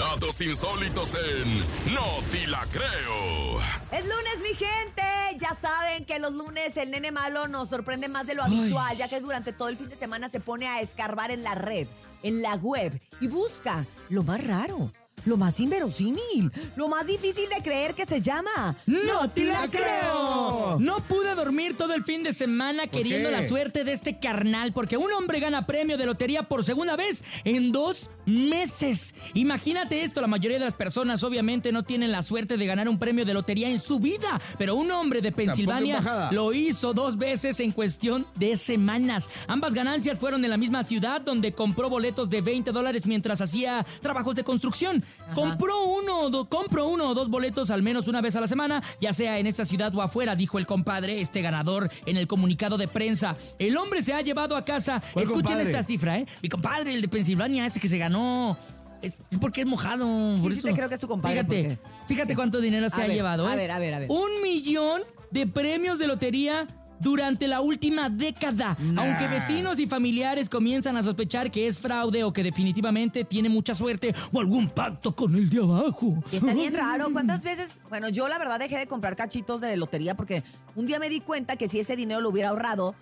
[0.00, 1.58] Datos insólitos en
[1.92, 3.60] No Ti La Creo.
[3.92, 5.02] Es lunes, mi gente.
[5.38, 9.08] Ya saben que los lunes el nene malo nos sorprende más de lo habitual, ya
[9.08, 11.86] que durante todo el fin de semana se pone a escarbar en la red,
[12.22, 14.90] en la web y busca lo más raro.
[15.26, 18.76] Lo más inverosímil, lo más difícil de creer que se llama.
[18.86, 20.78] ¡No te la creo!
[20.78, 23.36] No pude dormir todo el fin de semana queriendo qué?
[23.36, 27.22] la suerte de este carnal, porque un hombre gana premio de lotería por segunda vez
[27.44, 29.14] en dos meses.
[29.34, 32.98] Imagínate esto, la mayoría de las personas obviamente no tienen la suerte de ganar un
[32.98, 37.60] premio de lotería en su vida, pero un hombre de Pensilvania lo hizo dos veces
[37.60, 39.28] en cuestión de semanas.
[39.48, 43.84] Ambas ganancias fueron en la misma ciudad donde compró boletos de 20 dólares mientras hacía
[44.00, 45.04] trabajos de construcción.
[45.34, 48.82] Compró uno, do- compro uno o dos boletos al menos una vez a la semana,
[49.00, 52.76] ya sea en esta ciudad o afuera, dijo el compadre, este ganador, en el comunicado
[52.78, 53.36] de prensa.
[53.58, 55.00] El hombre se ha llevado a casa.
[55.12, 55.70] ¿Cuál Escuchen compadre?
[55.70, 56.26] esta cifra, ¿eh?
[56.42, 58.56] Mi compadre, el de Pensilvania, este que se ganó.
[59.02, 60.04] Es porque es mojado,
[60.42, 60.68] por sí eso.
[60.68, 63.48] te creo que es tu compadre, Fíjate, fíjate cuánto dinero se A ha ver, llevado,
[63.48, 63.52] ¿eh?
[63.52, 64.10] a ver, a ver, a ver.
[64.10, 65.00] Un millón
[65.30, 66.66] de premios de lotería
[67.00, 68.76] durante la última década.
[68.78, 69.02] Nah.
[69.02, 73.74] Aunque vecinos y familiares comienzan a sospechar que es fraude o que definitivamente tiene mucha
[73.74, 76.22] suerte o algún pacto con el de abajo.
[76.30, 77.10] Y está bien raro.
[77.12, 77.80] ¿Cuántas veces?
[77.88, 80.44] Bueno, yo la verdad dejé de comprar cachitos de lotería porque
[80.76, 82.94] un día me di cuenta que si ese dinero lo hubiera ahorrado,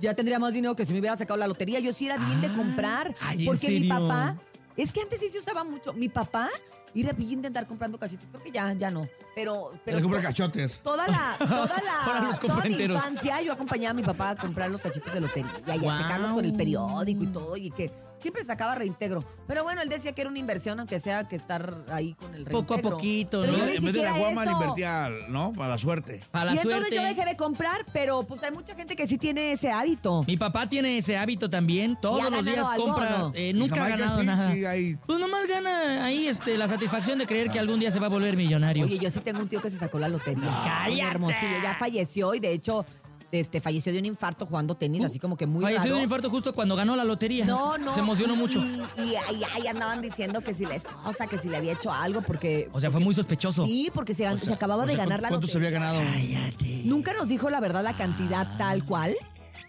[0.00, 1.78] ya tendría más dinero que si me hubiera sacado la lotería.
[1.78, 3.14] Yo sí era bien de comprar.
[3.20, 4.36] ay, ¿en porque mi papá,
[4.76, 5.92] es que antes sí se usaba mucho.
[5.92, 6.48] Mi papá
[6.94, 8.26] ir a intentar comprando cachitos.
[8.30, 9.08] Creo que ya, ya no.
[9.34, 10.80] Pero, pero compra cachotes.
[10.82, 14.82] Toda la, toda la, toda mi infancia yo acompañaba a mi papá a comprar los
[14.82, 17.90] cachitos de lotería y ahí a checarlos con el periódico y todo y que
[18.22, 19.24] siempre sacaba reintegro.
[19.46, 22.46] Pero bueno, él decía que era una inversión aunque sea que estar ahí con el
[22.46, 22.60] reintegro.
[22.62, 23.58] Poco a poquito, Pero ¿no?
[23.58, 24.60] yo ni en vez de la siquiera guama le eso.
[24.60, 25.52] invertía, ¿no?
[25.52, 26.20] Para la suerte.
[26.30, 26.96] Para la y entonces suerte.
[26.96, 30.24] yo dejé de comprar, pero pues hay mucha gente que sí tiene ese hábito.
[30.26, 31.92] Mi papá tiene ese hábito también.
[31.92, 33.18] ¿Y Todos los días algo compra.
[33.18, 33.32] no?
[33.34, 34.52] eh, nunca ha Jamaica, ganado sí, nada.
[34.52, 37.98] sí, hay- Pues nomás gana ahí este, la satisfacción de creer que algún día se
[38.00, 38.84] va a volver millonario.
[38.84, 40.44] Oye, yo sí tengo un tío que se sacó la lotería.
[40.64, 40.92] ¡Cállate!
[40.92, 41.56] Un hermosillo.
[41.62, 42.84] Ya falleció y de hecho
[43.32, 46.28] este, falleció de un infarto jugando tenis, así como que muy Falleció de un infarto
[46.30, 47.44] justo cuando ganó la lotería.
[47.46, 47.94] No, no.
[47.94, 48.58] Se emocionó mucho.
[48.98, 51.90] Y, y ahí, ahí andaban diciendo que si la esposa, que si le había hecho
[51.92, 52.68] algo, porque.
[52.72, 53.64] O sea, fue muy sospechoso.
[53.66, 55.92] Sí, porque se, se acababa O de sea, ganar la ¿Cuánto se había lotería.
[55.92, 56.12] ganado?
[56.12, 56.82] Cállate.
[56.84, 59.16] Nunca nos dijo la verdad la cantidad tal cual,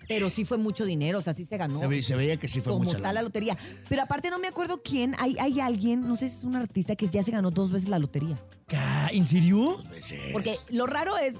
[0.09, 1.79] pero sí fue mucho dinero, o sea, sí se ganó.
[1.79, 3.21] Se, ve- se veía que sí fue como mucha tal la lana.
[3.23, 3.57] lotería.
[3.87, 6.97] Pero aparte no me acuerdo quién, hay, hay alguien, no sé si es un artista
[6.97, 8.37] que ya se ganó dos veces la lotería.
[8.67, 9.81] Ca- ¿En serio?
[10.33, 11.39] Porque lo raro es,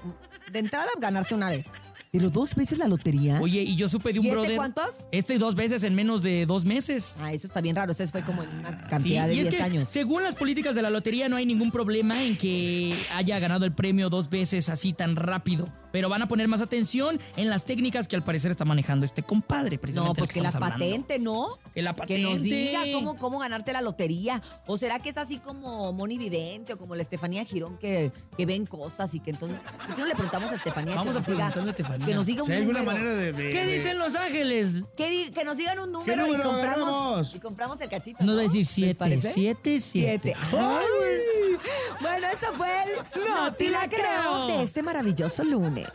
[0.52, 1.70] de entrada, ganarte una vez.
[2.16, 3.40] Pero dos veces la lotería.
[3.42, 4.56] Oye, y yo supe de un ¿Y este brother.
[4.56, 4.84] cuántos?
[5.10, 7.16] Este dos veces en menos de dos meses.
[7.20, 7.90] Ah, eso está bien raro.
[7.90, 9.88] Ese fue como en una Sí, cantidad de y es 10 que, años.
[9.88, 13.72] según las políticas de la lotería, no hay ningún problema en que haya ganado el
[13.72, 15.66] premio dos veces así tan rápido.
[15.94, 19.22] Pero van a poner más atención en las técnicas que al parecer está manejando este
[19.22, 20.20] compadre, precisamente.
[20.20, 20.74] No, pues que la hablando.
[20.74, 21.60] patente, ¿no?
[21.72, 22.48] Que la Que nos patente.
[22.48, 24.42] diga cómo, cómo ganarte la lotería.
[24.66, 28.44] ¿O será que es así como Moni Vidente o como la Estefanía Girón que, que
[28.44, 29.60] ven cosas y que entonces...
[29.86, 32.06] ¿por qué no le preguntamos a Estefanía Vamos que, a nos diga, preguntarle a Estefanía.
[32.06, 32.98] que nos diga un Si hay alguna número?
[32.98, 33.32] manera de.
[33.32, 34.82] de- ¿Qué de- dicen Los Ángeles?
[34.96, 38.18] Que, di- que nos digan un número, número y, compramos, y compramos el cachito.
[38.18, 38.34] Nos ¿no?
[38.34, 39.32] va a decir ¿Les siete, parece?
[39.32, 40.34] siete, siete.
[40.52, 41.33] Ay.
[42.34, 44.46] Esto fue el No te la creo.
[44.48, 45.86] de este maravilloso lunes.